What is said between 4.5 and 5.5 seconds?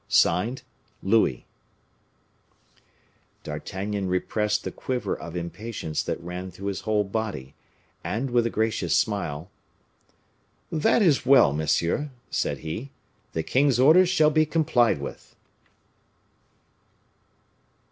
the quiver of